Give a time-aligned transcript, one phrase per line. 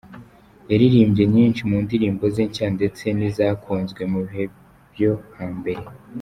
[0.69, 4.45] Yaririmbye nyinshi mu ndirimbo ze nshya ndetse n’izakunzwe mu bihe
[4.91, 5.83] byo hambere.